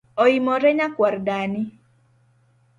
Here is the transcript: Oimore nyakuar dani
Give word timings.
Oimore 0.23 0.69
nyakuar 0.77 1.15
dani 1.25 1.61